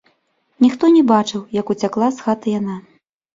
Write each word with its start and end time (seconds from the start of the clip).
Ніхто 0.63 0.89
не 0.95 1.03
бачыў, 1.11 1.43
як 1.59 1.65
уцякла 1.75 2.09
з 2.17 2.25
хаты 2.29 2.57
яна. 2.59 2.81